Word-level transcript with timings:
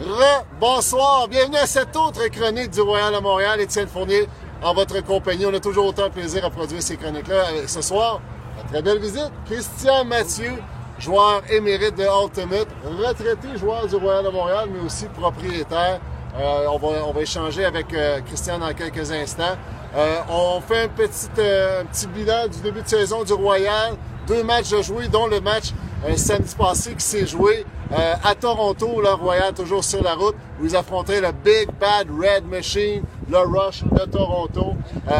Re-bonsoir, 0.00 1.26
bienvenue 1.26 1.56
à 1.56 1.66
cette 1.66 1.96
autre 1.96 2.24
chronique 2.28 2.70
du 2.70 2.80
Royal 2.80 3.12
à 3.12 3.20
Montréal. 3.20 3.60
Étienne 3.60 3.88
Fournier 3.88 4.28
en 4.62 4.72
votre 4.72 5.00
compagnie. 5.02 5.44
On 5.44 5.52
a 5.52 5.58
toujours 5.58 5.86
autant 5.86 6.06
de 6.06 6.12
plaisir 6.12 6.44
à 6.44 6.50
produire 6.50 6.80
ces 6.80 6.96
chroniques-là. 6.96 7.66
Ce 7.66 7.82
soir, 7.82 8.20
très 8.70 8.80
belle 8.80 9.00
visite. 9.00 9.32
Christian 9.46 10.04
Mathieu, 10.04 10.52
joueur 11.00 11.42
émérite 11.50 11.96
de 11.96 12.04
Ultimate, 12.04 12.68
retraité 12.84 13.58
joueur 13.58 13.88
du 13.88 13.96
Royal 13.96 14.24
de 14.24 14.30
Montréal, 14.30 14.68
mais 14.72 14.86
aussi 14.86 15.06
propriétaire. 15.06 15.98
Euh, 16.38 16.66
on, 16.70 17.12
va, 17.12 17.20
échanger 17.20 17.64
avec 17.64 17.92
euh, 17.92 18.20
Christian 18.20 18.60
dans 18.60 18.72
quelques 18.74 19.10
instants. 19.10 19.56
Euh, 19.96 20.20
on 20.30 20.60
fait 20.60 20.82
un 20.82 20.88
petit, 20.88 21.26
petit 21.34 22.06
bilan 22.06 22.46
du 22.46 22.60
début 22.60 22.82
de 22.82 22.88
saison 22.88 23.24
du 23.24 23.32
Royal. 23.32 23.94
Deux 24.28 24.44
matchs 24.44 24.70
de 24.70 24.80
jouer, 24.80 25.08
dont 25.08 25.26
le 25.26 25.40
match 25.40 25.72
samedi 26.16 26.54
passé 26.54 26.94
qui 26.94 27.04
s'est 27.04 27.26
joué 27.26 27.66
à 27.90 28.34
Toronto, 28.34 29.00
le 29.00 29.10
Royal 29.10 29.54
toujours 29.54 29.82
sur 29.82 30.02
la 30.02 30.14
route, 30.14 30.34
où 30.60 30.66
ils 30.66 30.76
affrontaient 30.76 31.20
le 31.20 31.32
Big 31.32 31.68
Bad 31.80 32.08
Red 32.10 32.46
Machine, 32.46 33.02
le 33.30 33.38
Rush 33.38 33.82
de 33.84 34.04
Toronto. 34.04 34.74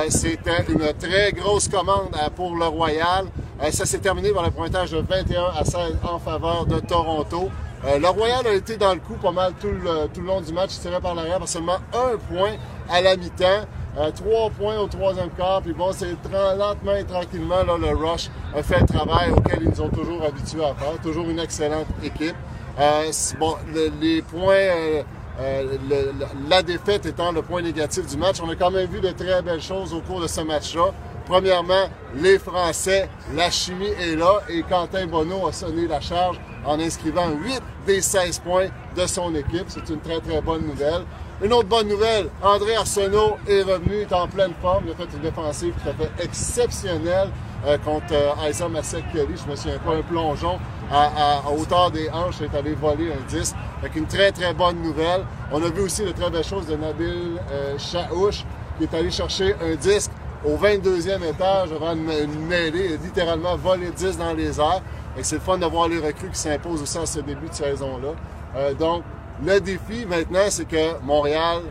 C'était 0.08 0.64
une 0.68 0.92
très 0.98 1.32
grosse 1.32 1.68
commande 1.68 2.14
pour 2.36 2.54
le 2.56 2.66
Royal. 2.66 3.26
ça 3.70 3.86
s'est 3.86 3.98
terminé 3.98 4.30
par 4.32 4.44
le 4.44 4.50
pointage 4.50 4.90
de 4.90 4.98
21 4.98 5.44
à 5.58 5.64
16 5.64 5.98
en 6.02 6.18
faveur 6.18 6.66
de 6.66 6.80
Toronto. 6.80 7.48
Euh, 7.84 7.98
le 7.98 8.08
Royal 8.08 8.44
a 8.44 8.54
été 8.54 8.76
dans 8.76 8.92
le 8.92 8.98
coup 8.98 9.14
pas 9.14 9.30
mal 9.30 9.52
tout 9.60 9.68
le, 9.68 10.08
tout 10.12 10.20
le 10.20 10.26
long 10.26 10.40
du 10.40 10.52
match. 10.52 10.70
Il 10.74 10.80
tirait 10.80 11.00
par 11.00 11.14
l'arrière 11.14 11.38
par 11.38 11.48
seulement 11.48 11.76
un 11.92 12.16
point 12.32 12.52
à 12.90 13.00
la 13.00 13.16
mi-temps. 13.16 13.66
Euh, 13.98 14.10
trois 14.10 14.50
points 14.50 14.78
au 14.78 14.88
troisième 14.88 15.30
quart. 15.30 15.62
Puis 15.62 15.72
bon, 15.72 15.92
c'est 15.92 16.16
lentement 16.58 16.96
et 16.96 17.04
tranquillement, 17.04 17.62
là, 17.62 17.76
le 17.78 17.94
Rush 17.94 18.30
a 18.54 18.62
fait 18.62 18.80
le 18.80 18.86
travail 18.86 19.30
auquel 19.30 19.60
ils 19.62 19.70
nous 19.70 19.80
ont 19.80 19.88
toujours 19.90 20.22
habitués 20.24 20.64
à 20.64 20.74
faire. 20.74 21.00
Toujours 21.02 21.28
une 21.28 21.38
excellente 21.38 21.86
équipe. 22.02 22.36
Euh, 22.80 23.10
bon, 23.40 23.56
les 24.00 24.22
points, 24.22 24.54
euh, 24.54 25.02
le, 25.40 26.12
la 26.48 26.62
défaite 26.62 27.06
étant 27.06 27.32
le 27.32 27.42
point 27.42 27.60
négatif 27.60 28.06
du 28.06 28.16
match, 28.16 28.36
on 28.40 28.48
a 28.50 28.54
quand 28.54 28.70
même 28.70 28.88
vu 28.88 29.00
de 29.00 29.10
très 29.10 29.42
belles 29.42 29.60
choses 29.60 29.92
au 29.92 30.00
cours 30.00 30.20
de 30.20 30.28
ce 30.28 30.42
match-là. 30.42 30.92
Premièrement, 31.26 31.88
les 32.14 32.38
Français, 32.38 33.08
la 33.34 33.50
chimie 33.50 33.92
est 34.00 34.14
là 34.14 34.40
et 34.48 34.62
Quentin 34.62 35.06
Bonneau 35.06 35.48
a 35.48 35.52
sonné 35.52 35.88
la 35.88 36.00
charge 36.00 36.38
en 36.64 36.78
inscrivant 36.78 37.28
8 37.30 37.60
des 37.86 38.00
16 38.00 38.38
points 38.38 38.68
de 38.96 39.06
son 39.06 39.34
équipe. 39.34 39.64
C'est 39.66 39.88
une 39.90 40.00
très, 40.00 40.20
très 40.20 40.40
bonne 40.40 40.64
nouvelle. 40.64 41.02
Une 41.42 41.52
autre 41.52 41.68
bonne 41.68 41.88
nouvelle, 41.88 42.28
André 42.42 42.76
Arsenault 42.76 43.38
est 43.48 43.62
revenu, 43.62 44.02
est 44.02 44.12
en 44.12 44.28
pleine 44.28 44.52
forme. 44.62 44.84
Il 44.86 44.92
a 44.92 44.94
fait 44.94 45.16
une 45.16 45.22
défensive 45.22 45.74
tout 45.82 45.90
à 45.90 45.92
fait 45.94 46.24
exceptionnelle 46.24 47.28
euh, 47.28 47.47
contre 47.84 48.12
euh, 48.12 48.48
Isa 48.48 48.66
Kelly. 49.12 49.34
Je 49.44 49.50
me 49.50 49.56
souviens 49.56 49.78
pas, 49.78 49.94
un 49.94 50.02
plongeon 50.02 50.58
à, 50.90 51.42
hauteur 51.50 51.90
des 51.90 52.08
hanches 52.10 52.40
est 52.40 52.56
allé 52.56 52.74
voler 52.74 53.12
un 53.12 53.26
10. 53.28 53.54
Avec 53.80 53.96
une 53.96 54.06
très, 54.06 54.32
très 54.32 54.54
bonne 54.54 54.80
nouvelle. 54.82 55.22
On 55.52 55.62
a 55.62 55.68
vu 55.68 55.82
aussi 55.82 56.04
de 56.04 56.12
très 56.12 56.30
belles 56.30 56.44
choses 56.44 56.66
de 56.66 56.76
Nabil 56.76 57.38
euh, 57.50 57.78
Chaouch 57.78 58.44
qui 58.78 58.84
est 58.84 58.94
allé 58.94 59.10
chercher 59.10 59.54
un 59.60 59.74
disque 59.74 60.10
au 60.44 60.56
22e 60.56 61.22
étage 61.28 61.72
avant 61.72 61.94
une, 61.94 62.46
mêlée, 62.46 62.96
littéralement 63.02 63.56
volé 63.56 63.90
10 63.90 64.18
dans 64.18 64.32
les 64.32 64.60
airs. 64.60 64.82
C'est 65.20 65.36
le 65.36 65.40
fun 65.40 65.58
de 65.58 65.66
voir 65.66 65.88
les 65.88 65.98
recrues 65.98 66.30
qui 66.30 66.38
s'imposent 66.38 66.82
aussi 66.82 66.98
à 66.98 67.06
ce 67.06 67.20
début 67.20 67.48
de 67.48 67.54
saison-là. 67.54 68.10
Euh, 68.56 68.74
donc, 68.74 69.02
le 69.44 69.60
défi 69.60 70.06
maintenant, 70.06 70.46
c'est 70.48 70.66
que 70.66 71.00
Montréal 71.02 71.62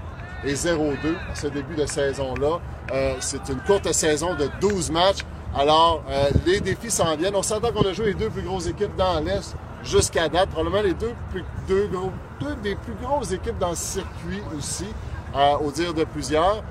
est 0.46 0.54
0-2 0.54 0.96
à 1.32 1.36
ce 1.36 1.48
début 1.48 1.76
de 1.76 1.86
saison-là. 1.86 2.60
Euh, 2.92 3.16
c'est 3.20 3.48
une 3.50 3.60
courte 3.62 3.92
saison 3.94 4.36
de 4.36 4.50
12 4.60 4.92
matchs. 4.92 5.26
Alors, 5.56 6.04
euh, 6.10 6.30
les 6.46 6.60
défis 6.60 6.92
s'en 6.92 7.16
viennent. 7.16 7.36
On 7.36 7.44
s'entend 7.44 7.72
qu'on 7.72 7.88
a 7.88 7.94
joué 7.94 8.08
les 8.08 8.14
deux 8.14 8.30
plus 8.30 8.44
grosses 8.44 8.68
équipes 8.68 8.96
dans 8.96 9.20
l'Est 9.20 9.56
jusqu'à 9.84 10.30
date. 10.30 10.50
Probablement 10.50 10.84
les 10.84 10.94
deux, 10.94 11.14
plus, 11.32 11.44
des 12.64 12.76
plus 12.76 12.94
grosses 13.02 13.32
équipes 13.32 13.58
dans 13.58 13.72
le 13.72 13.76
circuit 13.76 14.42
aussi, 14.58 14.88
au 15.62 15.72
dire 15.72 15.94
de 15.94 16.04
plusieurs. 16.04 16.64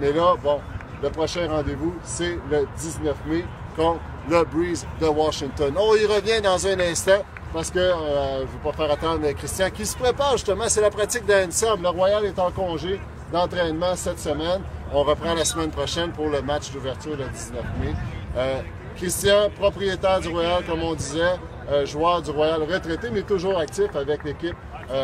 mais 0.00 0.12
là, 0.12 0.34
bon, 0.42 0.60
le 1.02 1.10
prochain 1.10 1.48
rendez-vous, 1.48 1.94
c'est 2.02 2.38
le 2.50 2.66
19 2.78 3.16
mai 3.26 3.44
contre 3.76 4.00
le 4.28 4.44
Breeze 4.44 4.86
de 5.00 5.06
Washington. 5.06 5.74
On 5.78 5.96
y 5.96 6.04
revient 6.04 6.40
dans 6.42 6.66
un 6.66 6.78
instant 6.80 7.22
parce 7.52 7.70
que 7.70 7.78
euh, 7.78 8.38
je 8.38 8.42
ne 8.42 8.46
veux 8.46 8.58
pas 8.62 8.72
faire 8.72 8.90
attendre 8.90 9.30
Christian 9.32 9.70
qui 9.70 9.86
se 9.86 9.96
prépare 9.96 10.32
justement. 10.32 10.64
C'est 10.68 10.80
la 10.80 10.90
pratique 10.90 11.26
de 11.26 11.32
Le 11.32 11.88
Royal 11.88 12.24
est 12.24 12.38
en 12.38 12.50
congé 12.50 13.00
d'entraînement 13.32 13.94
cette 13.96 14.18
semaine. 14.18 14.62
On 14.92 15.02
reprend 15.02 15.34
la 15.34 15.44
semaine 15.44 15.70
prochaine 15.70 16.10
pour 16.12 16.28
le 16.28 16.42
match 16.42 16.70
d'ouverture 16.72 17.16
le 17.16 17.24
19 17.24 17.62
mai. 17.80 17.94
Euh, 18.36 18.60
Christian, 18.96 19.50
propriétaire 19.58 20.20
du 20.20 20.28
Royal, 20.28 20.64
comme 20.64 20.82
on 20.82 20.94
disait, 20.94 21.36
euh, 21.70 21.86
joueur 21.86 22.22
du 22.22 22.30
Royal 22.30 22.62
retraité, 22.62 23.08
mais 23.12 23.22
toujours 23.22 23.58
actif 23.58 23.94
avec 23.94 24.24
l'équipe 24.24 24.56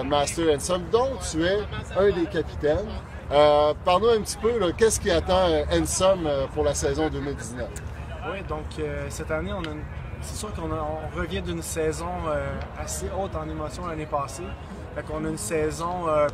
Master 0.04 0.52
Ensom, 0.52 0.82
dont 0.90 1.10
tu 1.30 1.44
es 1.44 1.58
un 1.96 2.10
des 2.10 2.26
capitaines. 2.26 2.88
Parle-nous 3.30 4.08
un 4.08 4.20
petit 4.20 4.36
peu, 4.36 4.50
qu'est-ce 4.76 4.98
qui 4.98 5.12
attend 5.12 5.46
Ensom 5.72 6.28
pour 6.54 6.64
la 6.64 6.74
saison 6.74 7.08
2019? 7.08 7.68
Oui, 8.28 8.42
donc 8.48 8.64
euh, 8.78 9.06
cette 9.08 9.30
année, 9.30 9.52
c'est 10.20 10.36
sûr 10.36 10.52
qu'on 10.52 10.68
revient 11.16 11.42
d'une 11.42 11.62
saison 11.62 12.08
euh, 12.26 12.44
assez 12.76 13.06
haute 13.16 13.36
en 13.36 13.48
émotion 13.48 13.86
l'année 13.86 14.06
passée. 14.06 14.42
Fait 14.94 15.02
qu'on 15.04 15.24
a 15.24 15.28
une 15.28 15.36
saison 15.36 16.08
euh, 16.08 16.26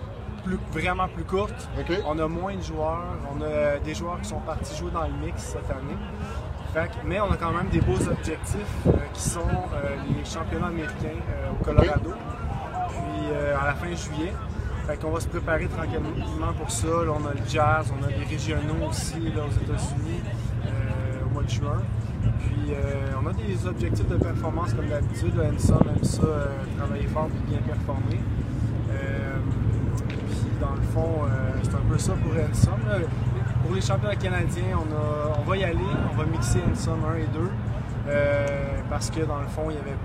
plus, 0.45 0.59
vraiment 0.73 1.09
plus 1.09 1.25
courte. 1.25 1.69
On 2.07 2.19
a 2.19 2.29
moins 2.29 2.57
de 2.57 2.63
joueurs. 2.63 3.17
On 3.35 3.43
a 3.43 3.79
des 3.79 3.95
joueurs 3.95 4.21
qui 4.21 4.29
sont 4.29 4.41
partis 4.41 4.77
jouer 4.77 4.91
dans 4.91 5.05
le 5.05 5.13
mix 5.25 5.43
cette 5.43 5.71
année. 5.71 6.91
mais 7.05 7.21
on 7.21 7.31
a 7.31 7.37
quand 7.37 7.53
même 7.53 7.69
des 7.69 7.81
beaux 7.81 8.09
objectifs 8.09 8.77
qui 9.13 9.23
sont 9.23 9.41
les 10.09 10.25
championnats 10.25 10.69
américains 10.69 11.21
au 11.53 11.65
Colorado. 11.65 12.13
Puis 12.89 13.37
à 13.37 13.67
la 13.67 13.75
fin 13.75 13.95
juillet. 13.95 14.33
Fait 14.87 14.97
qu'on 14.97 15.11
va 15.13 15.21
se 15.21 15.29
préparer 15.29 15.69
tranquillement 15.69 16.53
pour 16.59 16.69
ça. 16.69 16.89
on 16.89 17.25
a 17.25 17.35
le 17.35 17.49
jazz, 17.49 17.93
on 17.97 18.03
a 18.05 18.09
des 18.09 18.25
régionaux 18.25 18.89
aussi 18.89 19.21
là, 19.21 19.43
aux 19.45 19.63
États-Unis 19.63 20.21
mois 21.33 21.43
de 21.43 21.49
juin. 21.51 21.83
Puis 22.41 22.71
euh, 22.71 23.13
on 23.23 23.27
a 23.27 23.33
des 23.33 23.67
objectifs 23.67 24.09
de 24.09 24.17
performance 24.17 24.75
comme 24.75 24.89
d'habitude. 24.89 25.35
Ensom 25.41 25.81
aime 25.89 26.05
ça, 26.05 26.23
euh, 26.23 26.47
travailler 26.77 27.07
fort 27.07 27.29
et 27.29 27.51
bien 27.51 27.59
performer. 27.59 28.21
Euh, 30.63 30.67
dans 30.67 30.75
le 30.75 30.83
fond, 30.83 31.27
c'est 31.63 31.75
un 31.75 31.91
peu 31.91 31.99
ça 31.99 32.13
pour 32.15 32.33
Ensom. 32.33 32.81
Pour 33.65 33.75
les 33.75 33.81
championnats 33.81 34.17
canadiens, 34.17 34.79
on, 34.79 35.41
on 35.41 35.45
va 35.45 35.57
y 35.57 35.65
aller, 35.65 35.79
on 36.13 36.17
va 36.17 36.25
mixer 36.25 36.61
Ensom 36.73 37.01
1 37.05 37.17
et 37.17 37.29
2. 37.33 37.51
parce 38.91 39.11
que 39.11 39.21
dans 39.21 39.41
le 39.41 39.47
fond, 39.49 39.71
il 39.71 39.77
y 39.77 39.79
avait 39.79 39.97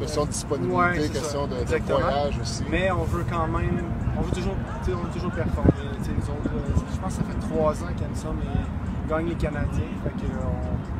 question 0.00 0.24
de 0.24 0.30
disponibilité, 0.30 1.08
question 1.10 1.46
de, 1.46 1.56
voyage 1.56 2.38
aussi. 2.40 2.64
Mais 2.70 2.90
on 2.90 3.04
veut 3.04 3.24
quand 3.30 3.46
même, 3.48 3.82
on 4.18 4.22
veut 4.22 4.32
toujours, 4.32 4.54
on 4.88 4.90
veut 4.90 5.12
toujours 5.12 5.30
performer. 5.30 5.70
Les 6.00 6.28
autres, 6.28 6.50
je 6.92 7.00
pense 7.00 7.16
que 7.16 7.22
ça 7.22 7.28
fait 7.30 7.54
trois 7.54 7.72
ans 7.82 7.92
qu'Ensom 7.98 8.36
est 8.38 9.10
gagne 9.10 9.28
les 9.28 9.34
Canadiens. 9.34 9.92
Fait 10.04 10.10
que, 10.10 10.30
on, 10.32 10.46
a 10.46 10.99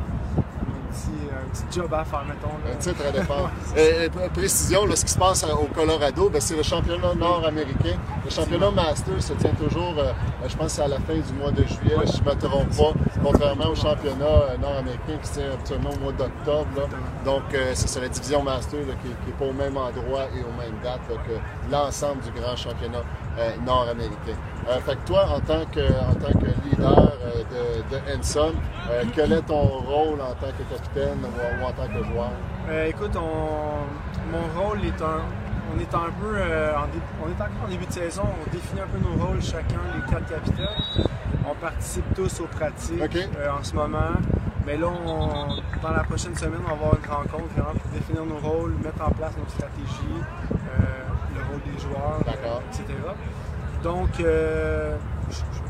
petit, 0.91 1.11
un 1.31 1.49
petit, 1.49 1.79
job 1.79 1.93
à 1.93 2.03
faire, 2.03 2.23
mettons. 2.25 2.55
Là. 2.63 2.73
Un 2.73 2.77
titre 2.77 3.03
à 3.07 3.11
défendre. 3.11 3.51
et, 3.77 4.09
précision, 4.33 4.85
là, 4.85 4.95
ce 4.95 5.05
qui 5.05 5.11
se 5.11 5.17
passe 5.17 5.43
au 5.43 5.65
Colorado, 5.73 6.29
ben, 6.29 6.41
c'est 6.41 6.55
le 6.55 6.63
championnat 6.63 7.13
nord-américain. 7.15 7.97
Le 8.23 8.29
championnat 8.29 8.71
Master 8.71 9.21
se 9.21 9.33
tient 9.33 9.53
toujours, 9.53 9.95
euh, 9.97 10.11
je 10.47 10.55
pense, 10.55 10.79
à 10.79 10.87
la 10.87 10.97
fin 10.99 11.13
du 11.13 11.33
mois 11.39 11.51
de 11.51 11.63
juillet, 11.63 11.95
si 12.05 12.17
je 12.17 12.23
ne 12.23 12.35
me 12.35 12.39
trompe 12.39 12.69
pas, 12.77 12.99
contrairement 13.23 13.67
au 13.67 13.75
championnat 13.75 14.25
euh, 14.25 14.57
nord-américain 14.57 15.17
qui 15.21 15.27
se 15.27 15.33
tient 15.33 15.51
habituellement 15.53 15.91
au 15.91 15.99
mois 15.99 16.13
d'octobre. 16.13 16.89
Donc, 17.25 17.43
euh, 17.53 17.71
c'est 17.73 18.01
la 18.01 18.09
division 18.09 18.43
Master 18.43 18.79
qui 19.01 19.09
n'est 19.09 19.37
pas 19.37 19.45
au 19.45 19.53
même 19.53 19.77
endroit 19.77 20.25
et 20.35 20.41
aux 20.41 20.57
mêmes 20.59 20.79
dates 20.83 21.07
que 21.07 21.71
l'ensemble 21.71 22.21
du 22.21 22.31
grand 22.39 22.55
championnat 22.55 23.03
nord-américain. 23.65 24.35
fait 24.85 24.95
que 24.95 25.07
toi, 25.07 25.25
en 25.29 25.39
tant 25.39 25.65
que, 25.71 25.79
en 25.79 26.13
tant 26.15 26.37
que 26.37 26.45
leader, 26.69 27.13
de, 27.49 27.95
de 27.95 28.01
Henson. 28.11 28.53
Euh, 28.89 29.03
quel 29.13 29.31
est 29.33 29.41
ton 29.41 29.61
rôle 29.61 30.21
en 30.21 30.33
tant 30.33 30.51
que 30.57 30.63
capitaine 30.63 31.19
ou, 31.23 31.65
en 31.65 31.71
tant 31.71 31.87
que 31.87 32.03
joueur? 32.03 32.31
Euh, 32.69 32.87
écoute, 32.87 33.15
mon 33.15 34.61
rôle 34.61 34.79
est 34.85 35.01
un. 35.01 35.21
On 35.73 35.79
est 35.79 35.95
un 35.95 36.11
peu. 36.19 36.35
Euh, 36.35 36.73
on 37.23 37.29
est 37.29 37.41
encore 37.41 37.65
en 37.65 37.69
début 37.69 37.85
de 37.85 37.93
saison, 37.93 38.23
on 38.23 38.51
définit 38.51 38.81
un 38.81 38.87
peu 38.87 38.99
nos 38.99 39.25
rôles 39.25 39.41
chacun, 39.41 39.79
les 39.95 40.11
quatre 40.11 40.27
capitaines. 40.27 41.07
On 41.49 41.55
participe 41.55 42.13
tous 42.15 42.41
aux 42.41 42.47
pratiques 42.47 43.01
en 43.01 43.63
ce 43.63 43.73
moment. 43.75 44.13
Mais 44.65 44.77
là, 44.77 44.89
dans 45.81 45.91
la 45.91 46.03
prochaine 46.03 46.35
semaine, 46.35 46.59
on 46.65 46.67
va 46.67 46.73
avoir 46.73 46.93
une 46.93 47.09
rencontre 47.09 47.53
vraiment 47.55 47.71
pour 47.71 47.91
définir 47.91 48.25
nos 48.25 48.37
rôles, 48.37 48.73
mettre 48.83 49.01
en 49.01 49.11
place 49.11 49.31
nos 49.37 49.49
stratégies, 49.49 50.21
le 51.33 51.41
rôle 51.49 51.61
des 51.65 51.79
joueurs, 51.81 52.21
etc. 52.69 52.85
Donc, 53.81 54.21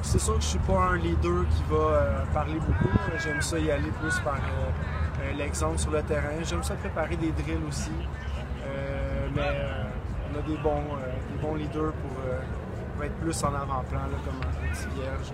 c'est 0.01 0.19
sûr 0.19 0.35
que 0.35 0.41
je 0.41 0.47
suis 0.47 0.59
pas 0.59 0.89
un 0.91 0.97
leader 0.97 1.45
qui 1.49 1.63
va 1.69 1.77
euh, 1.77 2.25
parler 2.33 2.55
beaucoup. 2.55 2.95
J'aime 3.17 3.41
ça 3.41 3.59
y 3.59 3.71
aller 3.71 3.91
plus 3.99 4.19
par 4.19 4.35
euh, 4.35 5.21
euh, 5.23 5.33
l'exemple 5.37 5.77
sur 5.77 5.91
le 5.91 6.01
terrain. 6.03 6.29
J'aime 6.43 6.63
ça 6.63 6.75
préparer 6.75 7.15
des 7.15 7.31
drills 7.31 7.65
aussi. 7.67 7.91
mais 9.35 9.41
on 10.31 10.39
a 10.39 10.41
des 10.41 10.57
bons, 10.57 10.83
des 11.31 11.41
bons 11.41 11.55
leaders 11.55 11.93
pour, 11.93 13.03
être 13.03 13.15
plus 13.15 13.43
en 13.43 13.47
avant-plan, 13.47 14.01
comme 14.23 14.39
un 14.43 14.73
petit 14.73 14.87
vierge. 14.95 15.33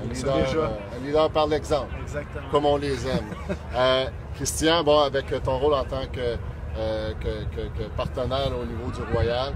Un 0.00 0.12
leader, 0.12 0.70
un 0.94 1.04
leader, 1.04 1.30
par 1.30 1.46
l'exemple. 1.48 1.94
Exactement. 2.02 2.48
Comme 2.50 2.66
on 2.66 2.76
les 2.76 3.08
aime. 3.08 4.08
Christian, 4.36 4.84
bon, 4.84 5.00
avec 5.00 5.26
ton 5.42 5.58
rôle 5.58 5.74
en 5.74 5.84
tant 5.84 6.06
que 6.12 6.36
euh, 6.76 7.12
que, 7.20 7.82
partenaire 7.96 8.50
au 8.60 8.64
niveau 8.64 8.90
du 8.90 9.00
Royal. 9.12 9.52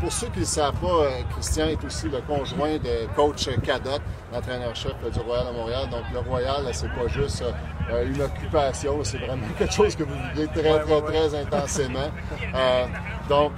pour 0.00 0.10
ceux 0.10 0.28
qui 0.28 0.40
ne 0.40 0.44
savent 0.44 0.74
pas, 0.80 0.86
euh, 0.86 1.10
Christian 1.30 1.66
est 1.66 1.84
aussi 1.84 2.08
le 2.08 2.20
conjoint 2.22 2.78
de 2.78 3.06
coach 3.14 3.50
Cadotte, 3.62 4.00
l'entraîneur-chef 4.32 4.94
du 5.12 5.20
Royal 5.20 5.48
à 5.48 5.52
Montréal. 5.52 5.88
Donc 5.90 6.04
le 6.14 6.20
Royal, 6.20 6.62
c'est 6.72 6.88
pas 6.88 7.06
juste 7.08 7.44
une 8.06 8.22
occupation, 8.22 9.04
c'est 9.04 9.18
vraiment 9.18 9.46
quelque 9.58 9.74
chose 9.74 9.94
que 9.94 10.04
vous 10.04 10.14
vivez 10.34 10.46
très, 10.48 10.80
très, 10.80 11.02
très 11.02 11.34
intensément. 11.34 12.10
donc, 13.28 13.52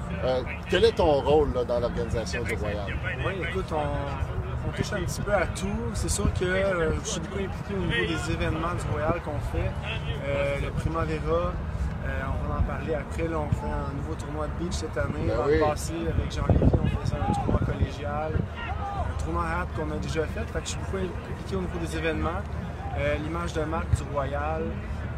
quel 0.68 0.84
est 0.84 0.96
ton 0.96 1.20
rôle 1.20 1.52
dans 1.68 1.78
l'organisation 1.78 2.42
du 2.42 2.54
Royal? 2.54 2.86
Oui, 3.24 3.34
écoute, 3.48 3.72
on, 3.72 4.72
touche 4.72 4.92
un 4.92 5.04
petit 5.04 5.20
peu 5.20 5.32
à 5.32 5.46
tout. 5.46 5.68
C'est 5.94 6.10
sûr 6.10 6.26
que 6.34 6.46
je 7.04 7.08
suis 7.08 7.20
beaucoup 7.20 7.38
impliqué 7.38 7.74
au 7.74 7.86
niveau 7.86 8.12
des 8.12 8.32
événements 8.32 8.74
du 8.74 8.90
Royal 8.92 9.20
qu'on 9.24 9.38
fait. 9.56 9.70
le 10.62 10.70
Primavera, 10.72 11.52
euh, 12.06 12.20
on 12.44 12.48
va 12.48 12.60
en 12.60 12.62
parler 12.62 12.94
après. 12.94 13.28
Là, 13.28 13.38
on 13.38 13.50
fait 13.50 13.66
un 13.66 13.94
nouveau 13.94 14.14
tournoi 14.14 14.46
de 14.46 14.64
beach 14.64 14.74
cette 14.74 14.96
année. 14.96 15.26
Ben 15.26 15.36
L'an 15.36 15.46
le 15.46 15.58
passé, 15.58 15.94
avec 15.94 16.32
Jean-Lévy, 16.32 16.72
on 16.72 17.00
faisait 17.00 17.16
un 17.16 17.32
tournoi 17.32 17.60
collégial. 17.66 18.32
Un 18.32 19.22
tournoi 19.22 19.42
rap 19.42 19.68
qu'on 19.74 19.90
a 19.90 19.98
déjà 19.98 20.24
fait. 20.26 20.44
Fait 20.46 20.60
que 20.60 20.64
je 20.64 20.70
suis 20.70 20.78
beaucoup 20.78 20.96
impliqué 20.96 21.56
au 21.56 21.60
niveau 21.60 21.78
des 21.78 21.96
événements. 21.96 22.42
Euh, 22.98 23.16
l'image 23.16 23.52
de 23.52 23.62
marque 23.62 23.94
du 23.94 24.02
Royal, 24.12 24.62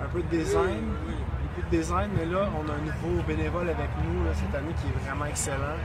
un 0.02 0.08
peu 0.08 0.22
de 0.22 0.28
design. 0.28 0.80
Beaucoup 1.56 1.70
de 1.70 1.76
design, 1.76 2.10
mais 2.16 2.26
là, 2.26 2.48
on 2.56 2.68
a 2.68 2.74
un 2.74 2.84
nouveau 2.84 3.22
bénévole 3.22 3.68
avec 3.68 3.90
nous 4.02 4.24
cette 4.34 4.54
année 4.54 4.74
qui 4.80 4.88
est 4.88 5.04
vraiment 5.04 5.26
excellent, 5.26 5.78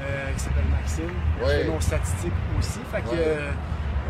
euh, 0.00 0.32
qui 0.32 0.40
s'appelle 0.40 0.68
Maxime. 0.70 1.14
Il 1.40 1.46
fait 1.46 1.64
nos 1.64 1.80
statistiques 1.80 2.32
aussi. 2.58 2.80
Fait 2.90 3.02
que, 3.02 3.16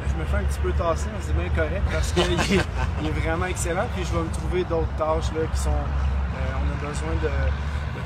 je 0.08 0.14
me 0.14 0.25
fais 0.25 0.37
un 0.38 0.44
petit 0.44 0.61
peu 0.61 0.73
tasser, 0.73 1.08
mais 1.12 1.20
c'est 1.20 1.37
bien 1.37 1.50
correct 1.50 1.82
parce 1.93 2.12
qu'il 2.12 2.23
est, 2.56 3.08
est, 3.08 3.20
vraiment 3.20 3.46
excellent. 3.46 3.87
Puis 3.94 4.05
je 4.05 4.12
vais 4.17 4.23
me 4.23 4.32
trouver 4.32 4.64
d'autres 4.64 4.94
tâches 4.96 5.32
là, 5.34 5.46
qui 5.52 5.58
sont 5.58 5.70
euh, 5.70 6.18
on 6.35 6.67
a 6.73 6.89
besoin 6.89 7.15
de, 7.23 7.33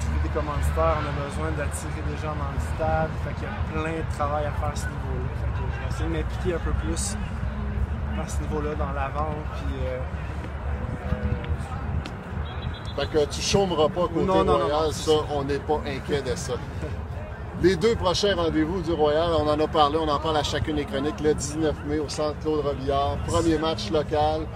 trouver 0.00 0.20
des 0.22 0.28
commanditaires, 0.30 0.96
on 1.00 1.06
a 1.08 1.14
besoin 1.26 1.50
d'attirer 1.56 2.02
des 2.08 2.16
gens 2.16 2.34
dans 2.34 2.52
le 2.52 2.62
stade. 2.74 3.10
Fait 3.24 3.34
qu'il 3.34 3.44
y 3.44 3.52
a 3.52 3.56
plein 3.72 3.98
de 3.98 4.16
travail 4.16 4.46
à 4.46 4.52
faire 4.52 4.72
à 4.72 4.76
ce 4.76 4.86
niveau-là. 4.86 5.30
Fait 5.40 5.50
que 5.52 5.64
je 5.72 5.78
vais 5.80 5.88
essayer 5.88 6.08
de 6.08 6.14
m'impliquer 6.16 6.54
un 6.54 6.62
peu 6.64 6.72
plus 6.84 7.16
à 8.20 8.28
ce 8.28 8.40
niveau-là 8.42 8.74
dans 8.74 8.92
la 8.92 9.08
vente. 9.08 9.44
Puis, 9.54 9.76
euh, 9.86 9.98
euh, 11.12 11.42
fait 12.96 13.06
que 13.10 13.24
tu 13.26 13.40
chômeras 13.40 13.88
pas 13.88 14.06
côté 14.08 14.30
Royal, 14.30 14.92
ça, 14.92 15.12
on 15.30 15.44
n'est 15.44 15.58
pas 15.58 15.80
inquiet 15.86 16.22
de 16.22 16.36
ça. 16.36 16.54
Les 17.62 17.76
deux 17.76 17.94
prochains 17.94 18.34
rendez-vous 18.34 18.82
du 18.82 18.92
Royal, 18.92 19.30
on 19.38 19.48
en 19.48 19.58
a 19.58 19.68
parlé, 19.68 19.96
on 19.96 20.08
en 20.08 20.18
parle 20.18 20.36
à 20.36 20.42
chacune 20.42 20.76
des 20.76 20.84
chroniques, 20.84 21.20
le 21.20 21.32
19 21.32 21.74
mai 21.86 22.00
au 22.00 22.08
Centre 22.08 22.36
Claude 22.40 22.66
Robillard. 22.66 23.18
Premier 23.26 23.56
match 23.56 23.90
local, 23.90 24.46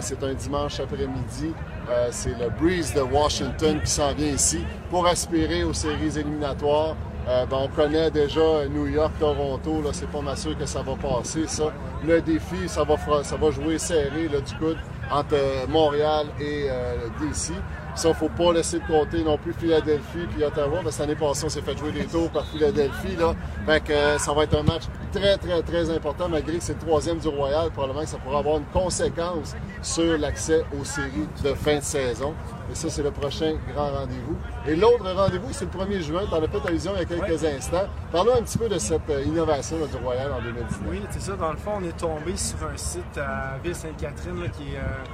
c'est 0.00 0.22
un 0.22 0.34
dimanche 0.34 0.80
après-midi. 0.80 1.54
Euh, 1.90 2.08
c'est 2.12 2.38
le 2.38 2.50
Breeze 2.50 2.94
de 2.94 3.00
Washington 3.00 3.80
qui 3.80 3.90
s'en 3.90 4.12
vient 4.12 4.32
ici 4.32 4.64
pour 4.90 5.06
aspirer 5.06 5.64
aux 5.64 5.72
séries 5.72 6.18
éliminatoires. 6.18 6.94
Euh, 7.28 7.44
ben, 7.46 7.58
on 7.62 7.68
connaît 7.68 8.10
déjà 8.10 8.66
New 8.70 8.86
York, 8.86 9.12
Toronto, 9.18 9.82
là, 9.82 9.90
c'est 9.92 10.08
pas 10.08 10.20
mal 10.20 10.36
sûr 10.36 10.56
que 10.56 10.66
ça 10.66 10.82
va 10.82 10.94
passer, 10.94 11.46
ça. 11.46 11.64
Le 12.06 12.20
défi, 12.20 12.68
ça 12.68 12.84
va, 12.84 13.50
jouer 13.50 13.78
serré 13.78 14.28
du 14.28 14.76
entre 15.10 15.36
Montréal 15.68 16.26
et 16.40 16.66
euh, 16.70 17.08
DC. 17.20 17.52
Ça, 17.94 18.08
il 18.08 18.12
ne 18.12 18.16
faut 18.16 18.28
pas 18.28 18.52
laisser 18.52 18.78
de 18.78 18.86
côté 18.86 19.22
non 19.22 19.36
plus 19.36 19.52
Philadelphie 19.52 20.26
puis 20.30 20.44
Ottawa. 20.44 20.80
Parce 20.82 20.96
cette 20.96 21.04
année 21.04 21.14
passée, 21.14 21.44
on 21.46 21.48
s'est 21.48 21.62
fait 21.62 21.76
jouer 21.76 21.92
des 21.92 22.04
tours 22.04 22.30
par 22.30 22.46
Philadelphie. 22.46 23.16
Là. 23.18 23.34
Fait 23.66 23.80
que 23.82 23.92
euh, 23.92 24.18
ça 24.18 24.32
va 24.32 24.44
être 24.44 24.56
un 24.56 24.62
match 24.62 24.84
très, 25.12 25.36
très, 25.36 25.62
très 25.62 25.90
important, 25.90 26.28
malgré 26.28 26.58
que 26.58 26.62
c'est 26.62 26.74
le 26.74 26.78
troisième 26.78 27.18
du 27.18 27.28
Royal. 27.28 27.70
Probablement 27.70 28.02
que 28.02 28.08
ça 28.08 28.18
pourra 28.18 28.38
avoir 28.38 28.58
une 28.58 28.66
conséquence 28.66 29.54
sur 29.82 30.18
l'accès 30.18 30.64
aux 30.78 30.84
séries 30.84 31.28
de 31.42 31.54
fin 31.54 31.76
de 31.76 31.82
saison. 31.82 32.34
Et 32.70 32.74
ça, 32.74 32.88
c'est 32.88 33.02
le 33.02 33.10
prochain 33.10 33.54
grand 33.72 33.90
rendez-vous. 33.90 34.36
Et 34.66 34.76
l'autre 34.76 35.12
rendez-vous, 35.12 35.52
c'est 35.52 35.64
le 35.64 35.70
1er 35.70 36.02
juin. 36.02 36.22
dans 36.30 36.40
la 36.40 36.48
fait 36.48 36.68
allusion 36.68 36.92
il 36.94 37.00
y 37.00 37.02
a 37.02 37.04
quelques 37.04 37.44
instants. 37.44 37.88
Parlons 38.12 38.34
un 38.38 38.42
petit 38.42 38.58
peu 38.58 38.68
de 38.68 38.78
cette 38.78 39.08
euh, 39.10 39.22
innovation 39.24 39.76
du 39.78 39.96
Royal 39.96 40.32
en 40.32 40.40
2019. 40.40 40.80
Oui, 40.88 41.00
c'est 41.10 41.20
ça. 41.22 41.32
Dans 41.36 41.50
le 41.50 41.56
fond, 41.58 41.72
on 41.80 41.84
est 41.84 41.96
tombé 41.96 42.36
sur 42.36 42.58
un 42.72 42.76
site 42.76 43.18
à 43.18 43.58
Ville-Sainte-Catherine 43.64 44.48
qui 44.56 44.74
est 44.74 44.78
euh, 44.78 45.04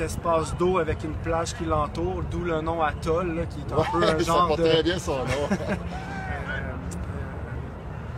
petit 0.00 0.04
espace 0.04 0.56
d'eau 0.56 0.78
avec 0.78 1.04
une 1.04 1.14
plage 1.14 1.54
qui 1.54 1.64
l'entoure, 1.64 2.22
d'où 2.30 2.44
le 2.44 2.60
nom 2.60 2.82
Atoll, 2.82 3.46
qui 3.50 3.60
est 3.60 3.72
un 3.72 3.98
peu 3.98 4.06
un 4.06 4.18
genre 4.24 4.56
de... 4.56 4.62
très 4.62 4.82
bien 4.82 4.98
son 4.98 5.18
nom. 5.18 5.48
Euh, 6.52 6.72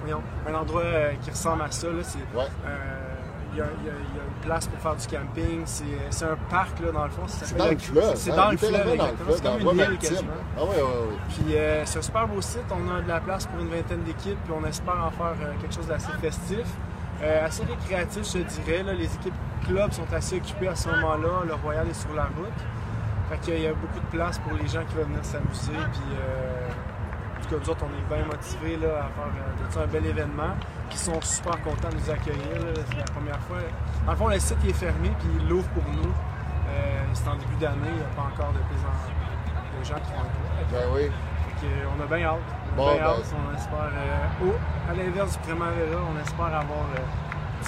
voyons, 0.01 0.23
un 0.49 0.55
endroit 0.55 0.83
euh, 0.83 1.13
qui 1.23 1.31
ressemble 1.31 1.63
à 1.63 1.71
ça. 1.71 1.87
Là, 1.87 1.93
ouais. 1.95 2.45
Il 3.53 3.59
y, 3.59 3.61
a, 3.61 3.65
une 3.65 4.41
place 4.43 4.67
pour 4.67 4.79
faire 4.81 4.97
du 4.97 5.07
camping. 5.07 5.63
C'est 6.11 6.25
un 6.25 6.37
parc, 6.51 6.81
là, 6.81 6.91
dans 6.93 7.05
le 7.05 7.11
fond. 7.11 7.23
C'est 7.27 7.57
dans 7.57 7.69
le 7.69 7.79
fleuve. 7.79 8.13
C'est 8.17 8.35
dans, 8.35 8.51
le 8.51 8.57
fleuve, 8.57 8.99
C'est 9.31 9.43
comme 9.43 9.61
une 9.61 9.79
île, 9.79 9.99
quasiment. 9.99 10.31
Ah 10.57 10.63
oui, 10.63 10.77
oui, 10.77 10.83
oui. 11.11 11.17
Puis 11.29 11.55
c'est 11.85 11.99
un 11.99 12.03
super 12.03 12.29
beau 12.29 12.41
site. 12.41 12.65
On 12.71 12.97
a 12.97 13.03
de 13.03 13.09
la 13.09 13.21
place 13.21 13.47
pour 13.47 13.61
une 13.61 13.69
vingtaine 13.69 14.03
d'équipes. 14.03 14.39
Puis 14.45 14.55
on 14.59 14.67
espère 14.67 15.07
en 15.07 15.11
faire 15.11 15.35
quelque 15.61 15.75
chose 15.75 15.87
d'assez 15.87 16.13
festif. 16.21 16.67
Euh, 17.23 17.47
assez 17.47 17.63
récréatif, 17.65 18.25
je 18.25 18.39
dirais. 18.39 18.95
Les 18.95 19.05
équipes 19.05 19.35
clubs 19.67 19.93
sont 19.93 20.13
assez 20.13 20.37
occupées 20.37 20.69
à 20.69 20.77
ce 20.77 20.89
moment-là. 20.89 21.45
Le 21.47 21.55
Royal 21.55 21.89
est 21.89 22.01
sur 22.01 22.15
la 22.15 22.25
route. 22.25 22.61
Fait 23.31 23.39
qu'il 23.39 23.63
y 23.63 23.67
a 23.67 23.73
beaucoup 23.73 24.01
de 24.01 24.17
place 24.17 24.39
pour 24.39 24.53
les 24.55 24.67
gens 24.69 24.85
qui 24.85 24.95
veulent 24.95 25.07
venir 25.07 25.25
s'amuser. 25.25 25.73
Puis, 25.93 26.17
euh, 26.17 26.69
en 26.69 27.43
tout 27.43 27.49
cas, 27.49 27.57
nous 27.63 27.71
autres, 27.71 27.85
on 27.85 27.93
est 27.97 28.17
bien 28.17 28.27
motivés 28.27 28.77
là, 28.77 29.07
à 29.07 29.09
faire 29.09 29.81
euh, 29.81 29.85
un 29.85 29.87
bel 29.87 30.07
événement. 30.07 30.55
Ils 30.91 30.97
sont 30.97 31.21
super 31.23 31.61
contents 31.63 31.89
de 31.89 31.97
nous 31.97 32.11
accueillir. 32.11 32.61
C'est 32.91 32.99
la 32.99 33.05
première 33.05 33.41
fois. 33.41 33.59
En 34.07 34.15
fond, 34.15 34.29
le 34.29 34.39
site 34.39 34.59
est 34.69 34.73
fermé, 34.73 35.11
puis 35.19 35.29
il 35.41 35.49
l'ouvre 35.49 35.69
pour 35.69 35.85
nous. 35.85 36.13
c'est 37.15 37.29
en 37.29 37.37
début 37.37 37.57
d'année, 37.61 37.89
il 37.89 37.97
n'y 37.97 38.03
a 38.03 38.15
pas 38.15 38.29
encore 38.33 38.53
de, 38.53 38.59
de 38.59 39.85
gens 39.85 39.95
qui 39.95 40.13
vont 40.13 40.25
être 40.61 40.73
là. 40.73 40.79
Ben 40.79 40.87
oui. 40.95 41.11
on 41.97 42.03
a 42.03 42.17
bien 42.17 42.27
hâte. 42.27 42.63
Bon, 42.77 42.87
ben, 42.87 43.05
on 43.05 43.55
espère, 43.55 43.93
euh, 43.93 44.91
à 44.91 44.95
l'inverse 44.95 45.33
du 45.33 45.39
Primavera, 45.41 46.01
on 46.11 46.19
espère 46.19 46.47
avoir 46.47 46.87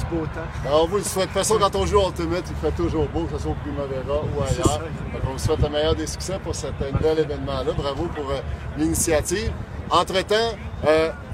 euh, 0.00 0.16
beau 0.16 0.26
temps. 0.26 0.72
On 0.72 0.86
vous 0.86 0.96
le 0.98 1.02
souhaite. 1.02 1.28
De 1.28 1.32
toute 1.32 1.42
façon, 1.42 1.58
quand 1.58 1.74
on 1.76 1.86
joue 1.86 2.00
Ultimate, 2.00 2.44
il 2.48 2.56
fait 2.56 2.76
toujours 2.76 3.06
beau, 3.08 3.24
que 3.24 3.36
ce 3.36 3.42
soit 3.42 3.52
au 3.52 3.54
Primavera 3.54 4.22
ou 4.22 4.42
ailleurs. 4.42 4.80
on 5.26 5.32
vous 5.32 5.38
souhaite 5.38 5.60
le 5.60 5.68
meilleur 5.68 5.94
des 5.94 6.06
succès 6.06 6.38
pour 6.42 6.54
cet 6.54 6.80
nouvel 6.80 7.20
événement-là. 7.20 7.72
Bravo 7.76 8.04
pour 8.14 8.30
euh, 8.30 8.40
l'initiative. 8.76 9.52
Entre-temps, 9.90 10.56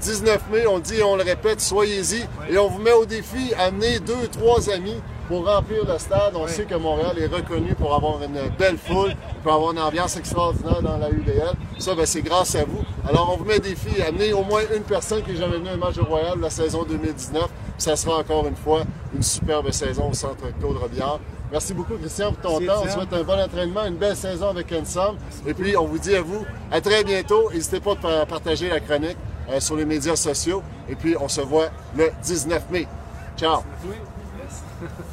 19 0.01 0.41
mai, 0.51 0.67
on 0.67 0.79
dit 0.79 0.95
et 0.95 1.03
on 1.03 1.15
le 1.15 1.23
répète, 1.23 1.61
soyez-y. 1.61 2.27
Et 2.49 2.57
on 2.57 2.67
vous 2.67 2.81
met 2.81 2.91
au 2.91 3.05
défi, 3.05 3.53
amener 3.57 3.99
deux, 3.99 4.27
trois 4.29 4.69
amis 4.69 4.97
pour 5.31 5.47
remplir 5.47 5.85
le 5.85 5.97
stade. 5.97 6.33
On 6.35 6.45
sait 6.45 6.65
que 6.65 6.75
Montréal 6.75 7.17
est 7.17 7.27
reconnu 7.27 7.73
pour 7.75 7.95
avoir 7.95 8.21
une 8.21 8.49
belle 8.59 8.77
foule, 8.77 9.13
pour 9.43 9.53
avoir 9.53 9.71
une 9.71 9.79
ambiance 9.79 10.17
extraordinaire 10.17 10.81
dans 10.81 10.97
la 10.97 11.09
UDL. 11.09 11.53
Ça, 11.79 11.95
ben, 11.95 12.05
c'est 12.05 12.21
grâce 12.21 12.55
à 12.55 12.65
vous. 12.65 12.83
Alors, 13.07 13.31
on 13.33 13.37
vous 13.37 13.45
met 13.45 13.59
des 13.59 13.69
défi, 13.69 14.01
amener 14.01 14.33
au 14.33 14.43
moins 14.43 14.61
une 14.75 14.83
personne 14.83 15.23
qui 15.23 15.31
est 15.31 15.35
jamais 15.35 15.55
venue 15.55 15.69
à 15.69 15.73
un 15.73 15.77
match 15.77 15.95
de 15.95 16.01
Royal 16.01 16.37
la 16.39 16.49
saison 16.49 16.83
2019. 16.83 17.47
Ça 17.77 17.95
sera 17.95 18.19
encore 18.19 18.47
une 18.47 18.55
fois 18.55 18.83
une 19.13 19.23
superbe 19.23 19.71
saison 19.71 20.09
au 20.09 20.13
centre 20.13 20.43
Claude 20.59 20.77
Robillard. 20.77 21.19
Merci 21.51 21.73
beaucoup, 21.73 21.95
Christian, 21.97 22.31
pour 22.31 22.59
ton 22.59 22.65
temps. 22.65 22.83
On 22.85 22.89
souhaite 22.89 23.11
un 23.13 23.23
bon 23.23 23.39
entraînement, 23.39 23.85
une 23.85 23.97
belle 23.97 24.15
saison 24.15 24.49
avec 24.49 24.71
Ensemble. 24.71 25.19
Et 25.45 25.53
puis, 25.53 25.75
on 25.75 25.85
vous 25.85 25.99
dit 25.99 26.15
à 26.15 26.21
vous, 26.21 26.45
à 26.71 26.79
très 26.79 27.03
bientôt. 27.03 27.51
N'hésitez 27.51 27.81
pas 27.81 27.95
à 28.21 28.25
partager 28.25 28.69
la 28.69 28.79
chronique 28.79 29.17
euh, 29.49 29.59
sur 29.59 29.75
les 29.75 29.85
médias 29.85 30.15
sociaux. 30.15 30.63
Et 30.89 30.95
puis, 30.95 31.15
on 31.19 31.27
se 31.27 31.41
voit 31.41 31.69
le 31.97 32.09
19 32.23 32.69
mai. 32.71 32.87
Ciao! 33.37 33.63